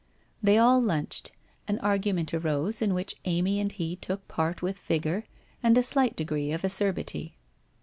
[0.41, 1.31] They all lunched.
[1.67, 5.25] An argument arose in which Amy and he took part with vigour,
[5.61, 7.35] and a slight degree of acerbity.